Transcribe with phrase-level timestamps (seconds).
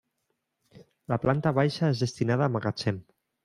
[1.13, 3.03] La planta baixa és destinada a magatzem.